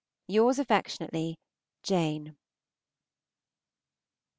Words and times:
Yours 0.27 0.57
affectionately, 0.57 1.37
JANE. 1.83 2.35